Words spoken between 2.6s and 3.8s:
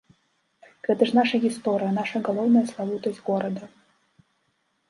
славутасць горада.